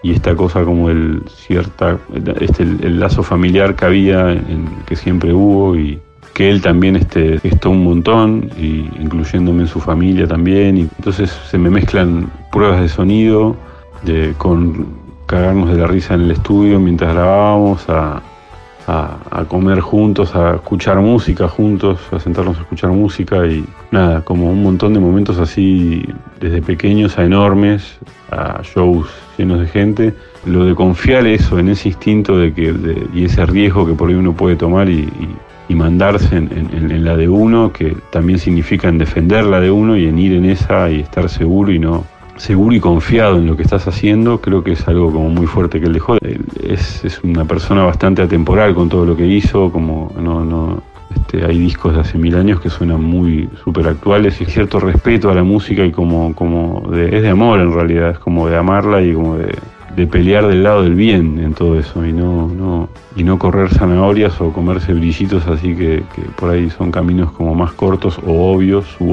y 0.00 0.12
esta 0.12 0.36
cosa 0.36 0.62
como 0.62 0.90
el 0.90 1.24
cierta 1.28 1.98
este 2.40 2.62
el, 2.62 2.84
el 2.84 3.00
lazo 3.00 3.24
familiar 3.24 3.74
que 3.74 3.84
había 3.84 4.30
en, 4.30 4.68
que 4.86 4.94
siempre 4.94 5.32
hubo 5.32 5.74
y 5.74 5.98
que 6.34 6.50
él 6.50 6.62
también 6.62 6.94
este 6.94 7.40
gestó 7.40 7.70
un 7.70 7.82
montón 7.82 8.48
y 8.60 8.88
incluyéndome 9.00 9.62
en 9.62 9.68
su 9.68 9.80
familia 9.80 10.28
también 10.28 10.78
y 10.78 10.80
entonces 10.82 11.36
se 11.50 11.58
me 11.58 11.68
mezclan 11.68 12.30
pruebas 12.52 12.80
de 12.80 12.88
sonido 12.88 13.56
de, 14.04 14.34
con 14.38 15.01
cagarnos 15.32 15.70
de 15.70 15.78
la 15.78 15.86
risa 15.86 16.12
en 16.14 16.20
el 16.22 16.30
estudio 16.30 16.78
mientras 16.78 17.14
grabábamos 17.14 17.86
a, 17.88 18.20
comer 19.48 19.80
juntos, 19.80 20.34
a 20.34 20.56
escuchar 20.56 21.00
música 21.00 21.48
juntos, 21.48 21.98
a 22.12 22.18
sentarnos 22.20 22.58
a 22.58 22.60
escuchar 22.60 22.90
música 22.90 23.46
y 23.46 23.64
nada, 23.90 24.20
como 24.20 24.50
un 24.50 24.62
montón 24.62 24.92
de 24.92 25.00
momentos 25.00 25.38
así, 25.38 26.04
desde 26.38 26.60
pequeños 26.60 27.16
a 27.18 27.24
enormes, 27.24 27.98
a 28.30 28.60
shows 28.62 29.08
llenos 29.38 29.60
de 29.60 29.68
gente. 29.68 30.14
Lo 30.44 30.66
de 30.66 30.74
confiar 30.74 31.26
eso, 31.26 31.58
en 31.58 31.68
ese 31.70 31.88
instinto 31.88 32.36
de 32.36 32.52
que, 32.52 32.74
y 33.14 33.24
ese 33.24 33.46
riesgo 33.46 33.86
que 33.86 33.94
por 33.94 34.10
ahí 34.10 34.14
uno 34.16 34.34
puede 34.34 34.56
tomar 34.56 34.88
y, 34.90 35.08
mandarse 35.70 36.36
en, 36.36 36.50
en- 36.52 36.90
en 36.90 37.02
la 37.02 37.16
de 37.16 37.26
uno, 37.30 37.72
que 37.72 37.96
también 38.10 38.38
significa 38.38 38.88
en 38.90 38.98
defender 38.98 39.42
la 39.46 39.58
de 39.58 39.70
uno 39.70 39.96
y 39.96 40.06
en 40.06 40.18
ir 40.18 40.34
en 40.34 40.44
esa 40.44 40.90
y 40.90 41.00
estar 41.00 41.30
seguro 41.30 41.72
y 41.72 41.78
no, 41.78 42.04
seguro 42.36 42.74
y 42.74 42.80
confiado 42.80 43.36
en 43.36 43.46
lo 43.46 43.56
que 43.56 43.62
estás 43.62 43.86
haciendo, 43.86 44.40
creo 44.40 44.64
que 44.64 44.72
es 44.72 44.88
algo 44.88 45.12
como 45.12 45.28
muy 45.28 45.46
fuerte 45.46 45.80
que 45.80 45.86
él 45.86 45.92
dejó. 45.92 46.16
Él 46.20 46.40
Es, 46.62 47.04
es 47.04 47.22
una 47.22 47.44
persona 47.44 47.84
bastante 47.84 48.22
atemporal 48.22 48.74
con 48.74 48.88
todo 48.88 49.04
lo 49.04 49.16
que 49.16 49.26
hizo, 49.26 49.70
como 49.70 50.12
no, 50.18 50.44
no, 50.44 50.82
este, 51.14 51.44
hay 51.44 51.58
discos 51.58 51.94
de 51.94 52.00
hace 52.00 52.18
mil 52.18 52.34
años 52.36 52.60
que 52.60 52.70
suenan 52.70 53.02
muy 53.02 53.48
súper 53.62 53.88
actuales 53.88 54.40
y 54.40 54.44
cierto 54.46 54.80
respeto 54.80 55.30
a 55.30 55.34
la 55.34 55.42
música 55.42 55.84
y 55.84 55.92
como, 55.92 56.34
como 56.34 56.88
de, 56.90 57.16
es 57.16 57.22
de 57.22 57.28
amor 57.28 57.60
en 57.60 57.72
realidad, 57.72 58.10
es 58.10 58.18
como 58.18 58.48
de 58.48 58.56
amarla 58.56 59.02
y 59.02 59.12
como 59.12 59.36
de, 59.36 59.54
de 59.96 60.06
pelear 60.06 60.46
del 60.46 60.62
lado 60.62 60.82
del 60.82 60.94
bien 60.94 61.38
en 61.38 61.54
todo 61.54 61.78
eso 61.78 62.04
y 62.04 62.12
no, 62.12 62.48
no, 62.48 62.88
y 63.16 63.24
no 63.24 63.38
correr 63.38 63.68
zanahorias 63.68 64.40
o 64.40 64.52
comerse 64.52 64.94
brillitos 64.94 65.46
así 65.46 65.74
que, 65.74 66.02
que 66.14 66.22
por 66.36 66.50
ahí 66.50 66.70
son 66.70 66.90
caminos 66.90 67.32
como 67.32 67.54
más 67.54 67.72
cortos 67.72 68.18
o 68.26 68.52
obvios 68.52 68.86
u 68.98 69.12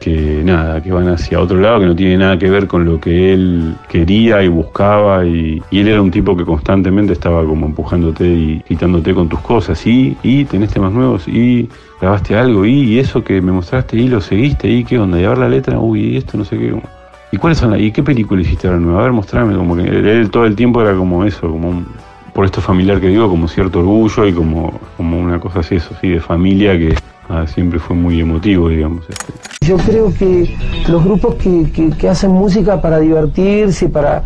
que 0.00 0.42
nada, 0.44 0.82
que 0.82 0.92
van 0.92 1.08
hacia 1.08 1.40
otro 1.40 1.58
lado 1.58 1.80
que 1.80 1.86
no 1.86 1.96
tiene 1.96 2.18
nada 2.18 2.38
que 2.38 2.50
ver 2.50 2.66
con 2.66 2.84
lo 2.84 3.00
que 3.00 3.32
él 3.32 3.74
quería 3.88 4.42
y 4.42 4.48
buscaba 4.48 5.24
y, 5.26 5.62
él 5.70 5.88
era 5.88 6.02
un 6.02 6.10
tipo 6.10 6.36
que 6.36 6.44
constantemente 6.44 7.12
estaba 7.12 7.44
como 7.44 7.66
empujándote 7.66 8.26
y 8.26 8.62
quitándote 8.66 9.14
con 9.14 9.28
tus 9.28 9.40
cosas. 9.40 9.86
Y, 9.86 10.16
y 10.22 10.44
tenés 10.44 10.70
temas 10.70 10.92
nuevos 10.92 11.26
y 11.28 11.68
grabaste 12.00 12.36
algo 12.36 12.64
y, 12.64 12.72
y 12.84 12.98
eso 12.98 13.22
que 13.22 13.40
me 13.40 13.52
mostraste 13.52 13.96
y 13.96 14.08
lo 14.08 14.20
seguiste 14.20 14.68
y 14.68 14.84
qué 14.84 14.98
onda 14.98 15.18
ver 15.18 15.38
la 15.38 15.48
letra, 15.48 15.78
uy, 15.78 16.16
esto 16.16 16.38
no 16.38 16.44
sé 16.44 16.58
qué, 16.58 16.70
como- 16.70 17.03
¿y 17.30 17.36
cuáles 17.36 17.58
son 17.58 17.70
las, 17.72 17.80
y 17.80 17.90
qué 17.92 18.02
película 18.02 18.42
hiciste 18.42 18.66
ahora 18.68 18.78
nueva? 18.80 19.00
A 19.00 19.02
ver, 19.04 19.12
mostrame, 19.12 19.56
como 19.56 19.76
que 19.76 19.82
él 19.82 20.30
todo 20.30 20.44
el 20.46 20.54
tiempo 20.54 20.80
era 20.82 20.94
como 20.94 21.24
eso, 21.24 21.48
como 21.48 21.68
un, 21.70 21.86
por 22.32 22.44
esto 22.44 22.60
familiar 22.60 23.00
que 23.00 23.08
digo, 23.08 23.28
como 23.28 23.48
cierto 23.48 23.80
orgullo 23.80 24.26
y 24.26 24.32
como, 24.32 24.72
como 24.96 25.18
una 25.18 25.38
cosa 25.40 25.60
así, 25.60 25.76
eso 25.76 25.94
sí, 26.00 26.08
de 26.10 26.20
familia 26.20 26.76
que 26.78 26.94
ah, 27.28 27.44
siempre 27.46 27.78
fue 27.78 27.94
muy 27.96 28.20
emotivo, 28.20 28.68
digamos. 28.68 29.04
Este. 29.08 29.32
Yo 29.66 29.76
creo 29.78 30.12
que 30.14 30.46
los 30.88 31.04
grupos 31.04 31.36
que, 31.36 31.70
que- 31.72 31.90
que 31.90 32.08
hacen 32.08 32.30
música 32.32 32.80
para 32.80 32.98
divertirse, 32.98 33.88
para, 33.88 34.22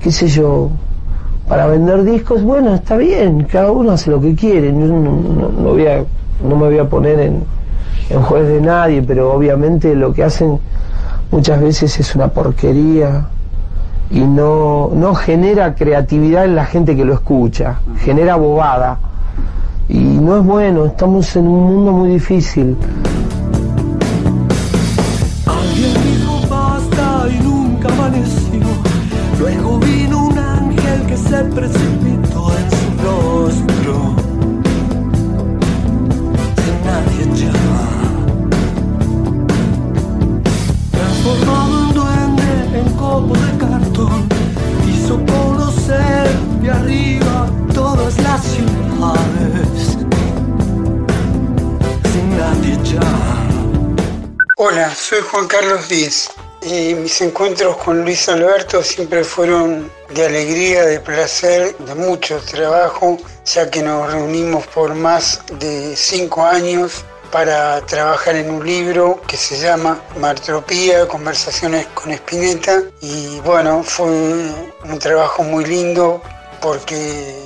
qué 0.00 0.10
sé 0.12 0.28
yo, 0.28 0.70
para 1.48 1.66
vender 1.66 2.04
discos, 2.04 2.42
bueno, 2.42 2.74
está 2.74 2.96
bien, 2.96 3.44
cada 3.44 3.70
uno 3.72 3.92
hace 3.92 4.10
lo 4.10 4.20
que 4.20 4.34
quiere. 4.34 4.68
Yo 4.68 4.74
no, 4.86 4.96
no- 5.00 5.48
no 5.62 5.68
voy 5.70 5.86
a- 5.86 6.04
no 6.44 6.56
me 6.56 6.66
voy 6.66 6.78
a 6.78 6.84
poner 6.88 7.18
en, 7.20 7.42
en 8.10 8.22
juez 8.22 8.46
de 8.48 8.60
nadie, 8.60 9.00
pero 9.02 9.32
obviamente 9.32 9.94
lo 9.94 10.12
que 10.12 10.24
hacen 10.24 10.58
muchas 11.30 11.60
veces 11.60 11.98
es 12.00 12.14
una 12.14 12.28
porquería 12.28 13.26
y 14.10 14.20
no, 14.20 14.90
no 14.94 15.14
genera 15.14 15.74
creatividad 15.74 16.44
en 16.44 16.54
la 16.54 16.64
gente 16.64 16.96
que 16.96 17.04
lo 17.04 17.14
escucha, 17.14 17.80
genera 17.98 18.36
bobada. 18.36 18.98
Y 19.88 19.98
no 19.98 20.38
es 20.38 20.44
bueno, 20.44 20.86
estamos 20.86 21.34
en 21.36 21.46
un 21.46 21.64
mundo 21.64 21.92
muy 21.92 22.10
difícil. 22.10 22.76
Juan 55.30 55.46
Carlos 55.46 55.88
Díez. 55.88 56.30
Y 56.62 56.94
mis 56.94 57.20
encuentros 57.20 57.76
con 57.76 58.02
Luis 58.02 58.28
Alberto 58.28 58.82
siempre 58.82 59.22
fueron 59.22 59.90
de 60.10 60.26
alegría, 60.26 60.84
de 60.86 61.00
placer, 61.00 61.76
de 61.78 61.94
mucho 61.94 62.40
trabajo, 62.40 63.16
ya 63.44 63.70
que 63.70 63.82
nos 63.82 64.10
reunimos 64.12 64.66
por 64.68 64.94
más 64.94 65.42
de 65.58 65.94
cinco 65.96 66.44
años 66.44 67.04
para 67.30 67.80
trabajar 67.82 68.36
en 68.36 68.50
un 68.50 68.66
libro 68.66 69.20
que 69.26 69.36
se 69.36 69.58
llama 69.58 70.02
Martropía, 70.18 71.06
Conversaciones 71.06 71.86
con 71.94 72.10
Spinetta. 72.10 72.82
Y 73.00 73.38
bueno, 73.40 73.82
fue 73.84 74.06
un 74.06 74.98
trabajo 74.98 75.42
muy 75.44 75.64
lindo 75.64 76.22
porque 76.60 77.36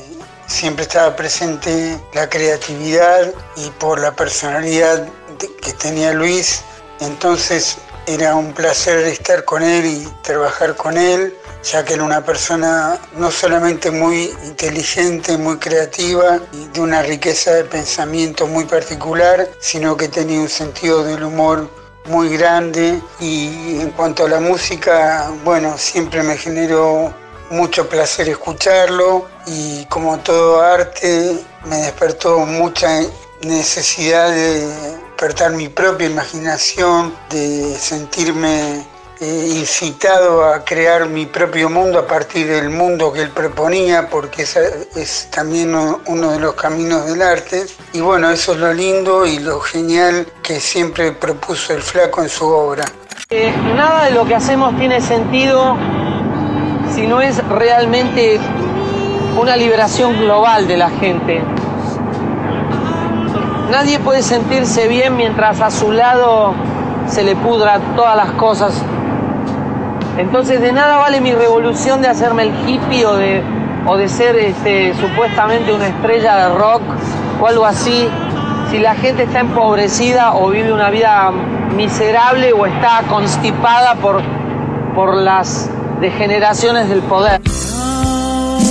siempre 0.47 0.85
estaba 0.85 1.17
presente 1.17 1.99
la 2.15 2.29
creatividad 2.29 3.33
y 3.57 3.71
por 3.71 4.01
la 4.01 4.15
personalidad 4.15 5.09
que 5.61 5.73
tenía 5.73 6.13
Luis. 6.13 6.63
Entonces 7.03 7.79
era 8.07 8.37
un 8.37 8.53
placer 8.53 8.99
estar 8.99 9.45
con 9.45 9.63
él 9.63 9.85
y 9.87 10.09
trabajar 10.23 10.77
con 10.77 10.97
él, 10.97 11.35
ya 11.65 11.85
que 11.85 11.95
era 11.95 12.05
una 12.05 12.25
persona 12.25 12.99
no 13.17 13.31
solamente 13.31 13.91
muy 13.91 14.33
inteligente, 14.45 15.37
muy 15.37 15.59
creativa 15.59 16.39
y 16.53 16.67
de 16.69 16.81
una 16.81 17.03
riqueza 17.03 17.55
de 17.55 17.65
pensamiento 17.65 18.47
muy 18.47 18.67
particular, 18.67 19.51
sino 19.59 19.97
que 19.97 20.09
tenía 20.09 20.41
un 20.41 20.49
sentido 20.49 21.03
del 21.03 21.25
humor 21.25 21.69
muy 22.07 22.37
grande 22.37 23.01
y 23.19 23.81
en 23.81 23.91
cuanto 23.91 24.27
a 24.27 24.29
la 24.29 24.39
música, 24.41 25.29
bueno, 25.45 25.77
siempre 25.79 26.23
me 26.23 26.37
generó 26.37 27.13
mucho 27.51 27.89
placer 27.89 28.29
escucharlo 28.29 29.27
y 29.47 29.85
como 29.87 30.19
todo 30.19 30.63
arte 30.63 31.37
me 31.65 31.79
despertó 31.79 32.39
mucha 32.41 33.01
necesidad 33.43 34.31
de 34.31 35.02
despertar 35.23 35.53
mi 35.53 35.69
propia 35.69 36.09
imaginación, 36.09 37.15
de 37.31 37.77
sentirme 37.79 38.85
eh, 39.21 39.55
incitado 39.55 40.45
a 40.45 40.65
crear 40.65 41.09
mi 41.09 41.27
propio 41.27 41.71
mundo 41.71 42.01
a 42.01 42.09
partir 42.09 42.49
del 42.49 42.71
mundo 42.71 43.13
que 43.13 43.23
él 43.23 43.31
proponía, 43.31 44.09
porque 44.11 44.43
es 44.43 45.29
también 45.31 45.77
uno 46.07 46.33
de 46.33 46.41
los 46.41 46.55
caminos 46.55 47.07
del 47.07 47.23
arte. 47.23 47.67
Y 47.93 48.01
bueno, 48.01 48.31
eso 48.33 48.55
es 48.55 48.59
lo 48.59 48.75
lindo 48.75 49.25
y 49.25 49.39
lo 49.39 49.61
genial 49.61 50.27
que 50.43 50.59
siempre 50.59 51.13
propuso 51.13 51.73
el 51.73 51.83
flaco 51.83 52.21
en 52.21 52.29
su 52.29 52.49
obra. 52.49 52.85
Eh, 53.31 53.55
nada 53.77 54.07
de 54.07 54.11
lo 54.11 54.27
que 54.27 54.35
hacemos 54.35 54.77
tiene 54.77 55.01
sentido 55.01 55.77
si 56.93 57.07
no 57.07 57.21
es 57.21 57.39
realmente 57.47 58.41
una 59.41 59.57
liberación 59.57 60.19
global 60.19 60.67
de 60.67 60.77
la 60.77 60.91
gente. 60.91 61.62
Nadie 63.73 63.99
puede 64.01 64.21
sentirse 64.21 64.87
bien 64.87 65.17
mientras 65.17 65.63
a 65.63 65.71
su 65.71 65.93
lado 65.93 66.53
se 67.09 67.25
le 67.25 67.35
pudra 67.35 67.81
todas 67.97 68.15
las 68.15 68.33
cosas. 68.33 68.75
Entonces 70.19 70.61
de 70.61 70.73
nada 70.73 70.99
vale 70.99 71.23
mi 71.23 71.33
revolución 71.33 72.03
de 72.03 72.09
hacerme 72.09 72.43
el 72.43 72.69
hippie 72.69 73.07
o 73.07 73.17
de, 73.17 73.43
o 73.87 73.97
de 73.97 74.11
ser 74.11 74.37
este, 74.37 74.93
supuestamente 75.01 75.73
una 75.73 75.87
estrella 75.87 76.37
de 76.37 76.55
rock 76.55 76.83
o 77.41 77.47
algo 77.47 77.65
así. 77.65 78.07
Si 78.71 78.79
la 78.79 78.95
gente 78.95 79.23
está 79.23 79.41
empobrecida 79.41 80.35
o 80.35 80.51
vive 80.51 80.71
una 80.71 80.91
vida 80.91 81.31
miserable 81.75 82.53
o 82.53 82.67
está 82.67 83.01
constipada 83.09 83.95
por, 83.95 84.21
por 84.95 85.17
las 85.17 85.71
degeneraciones 85.99 86.91
del 86.91 87.01
poder. 87.01 87.41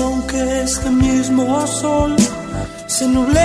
Aunque 0.04 0.62
este 0.62 0.92
mismo 0.92 1.66
sol 1.66 2.16
se 2.86 3.08
nuble, 3.08 3.40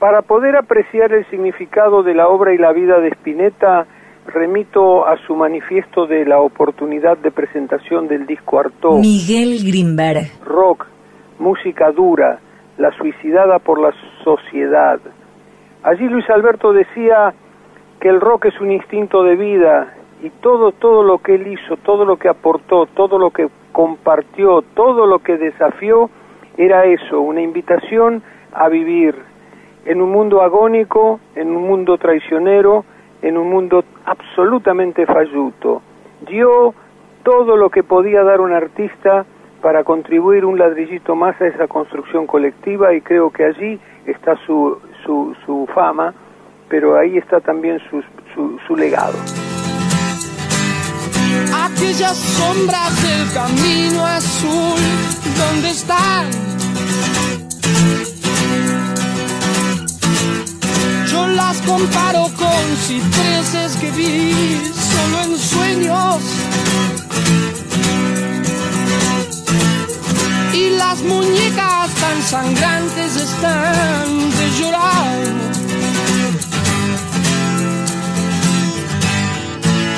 Para 0.00 0.22
poder 0.22 0.56
apreciar 0.56 1.12
el 1.12 1.28
significado 1.28 2.02
de 2.02 2.14
la 2.14 2.26
obra 2.28 2.54
y 2.54 2.58
la 2.58 2.72
vida 2.72 2.98
de 3.00 3.08
Spinetta, 3.08 3.86
remito 4.26 5.06
a 5.06 5.18
su 5.26 5.36
manifiesto 5.36 6.06
de 6.06 6.24
la 6.24 6.40
oportunidad 6.40 7.18
de 7.18 7.30
presentación 7.30 8.08
del 8.08 8.26
disco 8.26 8.58
Artaud. 8.58 9.00
Miguel 9.00 9.58
Grimberg. 9.62 10.30
rock, 10.44 10.86
música 11.38 11.92
dura, 11.92 12.40
la 12.78 12.90
suicidada 12.96 13.58
por 13.58 13.78
la 13.78 13.92
sociedad. 14.24 15.00
Allí 15.82 16.06
Luis 16.08 16.28
Alberto 16.28 16.72
decía 16.74 17.32
que 18.00 18.08
el 18.08 18.20
rock 18.20 18.46
es 18.46 18.60
un 18.60 18.70
instinto 18.70 19.22
de 19.22 19.36
vida 19.36 19.94
y 20.22 20.28
todo 20.28 20.72
todo 20.72 21.02
lo 21.02 21.18
que 21.18 21.36
él 21.36 21.46
hizo, 21.46 21.78
todo 21.78 22.04
lo 22.04 22.18
que 22.18 22.28
aportó, 22.28 22.86
todo 22.86 23.18
lo 23.18 23.30
que 23.30 23.48
compartió, 23.72 24.62
todo 24.74 25.06
lo 25.06 25.20
que 25.20 25.38
desafió 25.38 26.10
era 26.58 26.84
eso, 26.84 27.20
una 27.20 27.40
invitación 27.40 28.22
a 28.52 28.68
vivir 28.68 29.14
en 29.86 30.02
un 30.02 30.10
mundo 30.10 30.42
agónico, 30.42 31.18
en 31.34 31.56
un 31.56 31.66
mundo 31.66 31.96
traicionero, 31.96 32.84
en 33.22 33.38
un 33.38 33.48
mundo 33.48 33.82
absolutamente 34.04 35.06
falluto. 35.06 35.80
Dio 36.28 36.74
todo 37.22 37.56
lo 37.56 37.70
que 37.70 37.82
podía 37.82 38.22
dar 38.22 38.42
un 38.42 38.52
artista 38.52 39.24
para 39.62 39.84
contribuir 39.84 40.44
un 40.44 40.58
ladrillito 40.58 41.14
más 41.14 41.40
a 41.40 41.46
esa 41.46 41.68
construcción 41.68 42.26
colectiva 42.26 42.92
y 42.92 43.00
creo 43.00 43.30
que 43.30 43.44
allí 43.44 43.80
está 44.06 44.36
su, 44.46 44.78
su, 45.46 45.68
fama, 45.74 46.14
pero 46.68 46.98
ahí 46.98 47.18
está 47.18 47.40
también 47.40 47.78
su, 47.90 48.02
su, 48.34 48.58
su 48.66 48.76
legado. 48.76 49.14
Aquellas 51.66 52.16
sombras 52.16 53.02
del 53.02 53.32
camino 53.32 54.06
azul, 54.06 54.80
¿dónde 55.38 55.70
están? 55.70 56.26
Yo 61.10 61.26
las 61.28 61.60
comparo 61.62 62.22
con 62.38 62.76
cipreses 62.86 63.76
que 63.80 63.90
vi 63.92 64.56
solo 64.74 65.22
en 65.24 65.36
sueños. 65.36 66.22
Y 70.52 70.70
las 70.70 71.02
muñecas 71.02 71.94
tan 71.94 72.22
sangrantes 72.22 73.16
están 73.16 74.30
de 74.38 74.50
llorar. 74.58 75.18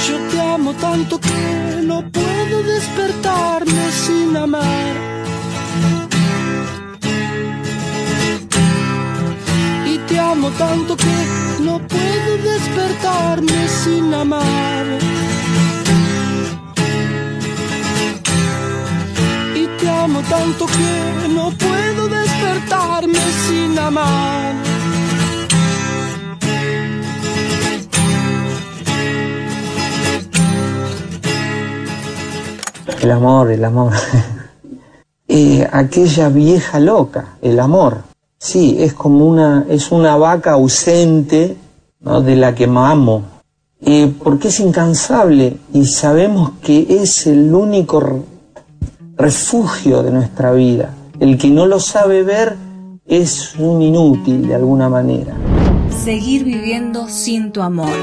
Yo 0.06 0.18
te 0.30 0.40
amo 0.40 0.74
tanto 0.74 1.18
que 1.18 1.80
no 1.84 2.02
puedo 2.10 2.62
despertarme 2.62 3.92
sin 3.92 4.36
amar. 4.36 4.94
Y 9.86 9.98
te 10.08 10.18
amo 10.18 10.50
tanto 10.50 10.96
que 10.96 11.16
no 11.60 11.78
puedo 11.88 12.36
despertarme 12.50 13.68
sin 13.68 14.12
amar. 14.12 14.91
Que 20.58 21.28
no 21.28 21.50
puedo 21.50 22.08
despertarme 22.08 23.18
sin 23.46 23.78
amar. 23.78 24.54
El 33.00 33.10
amor, 33.10 33.50
el 33.50 33.64
amor. 33.64 33.92
Eh, 35.34 35.66
aquella 35.72 36.28
vieja 36.28 36.78
loca, 36.78 37.38
el 37.40 37.58
amor. 37.58 38.02
Sí, 38.36 38.76
es 38.78 38.92
como 38.92 39.26
una, 39.26 39.64
es 39.66 39.90
una 39.90 40.14
vaca 40.16 40.52
ausente 40.52 41.56
¿no? 42.00 42.20
de 42.20 42.36
la 42.36 42.54
que 42.54 42.64
amo. 42.64 43.22
Eh, 43.80 44.12
porque 44.22 44.48
es 44.48 44.60
incansable 44.60 45.56
y 45.72 45.86
sabemos 45.86 46.50
que 46.62 46.86
es 47.02 47.26
el 47.26 47.54
único 47.54 47.98
refugio 49.22 50.02
de 50.02 50.10
nuestra 50.10 50.52
vida. 50.52 50.92
El 51.20 51.38
que 51.38 51.48
no 51.48 51.66
lo 51.66 51.78
sabe 51.78 52.24
ver 52.24 52.56
es 53.06 53.54
un 53.56 53.80
inútil 53.80 54.48
de 54.48 54.56
alguna 54.56 54.88
manera. 54.88 55.36
Seguir 55.90 56.42
viviendo 56.42 57.06
sin 57.08 57.52
tu 57.52 57.62
amor. 57.62 57.94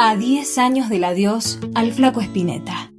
A 0.00 0.16
10 0.16 0.58
años 0.58 0.88
del 0.88 1.04
adiós 1.04 1.60
al 1.76 1.92
flaco 1.92 2.20
Espineta. 2.20 2.90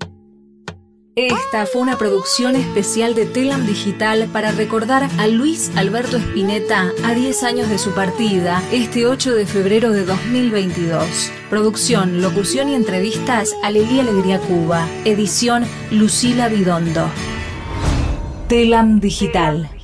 Esta 1.17 1.65
fue 1.65 1.81
una 1.81 1.97
producción 1.97 2.55
especial 2.55 3.15
de 3.15 3.25
Telam 3.25 3.65
Digital 3.65 4.29
para 4.31 4.51
recordar 4.51 5.09
a 5.17 5.27
Luis 5.27 5.71
Alberto 5.75 6.15
Espineta 6.15 6.91
a 7.03 7.15
10 7.15 7.43
años 7.43 7.69
de 7.69 7.79
su 7.79 7.91
partida, 7.91 8.63
este 8.71 9.07
8 9.07 9.35
de 9.35 9.45
febrero 9.45 9.91
de 9.91 10.05
2022. 10.05 11.31
Producción, 11.49 12.21
locución 12.21 12.69
y 12.69 12.75
entrevistas 12.75 13.55
Alelí 13.61 13.99
Alegría 13.99 14.39
Cuba. 14.39 14.87
Edición 15.03 15.65
Lucila 15.91 16.47
Bidondo. 16.47 17.09
Telam 18.47 19.01
Digital. 19.03 19.76